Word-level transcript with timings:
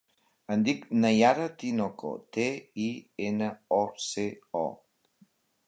Em 0.53 0.61
dic 0.67 0.87
Nayara 1.03 1.43
Tinoco: 1.65 2.11
te, 2.37 2.47
i, 2.87 2.89
ena, 3.29 3.53
o, 3.81 3.83
ce, 4.09 4.27
o. 4.65 4.67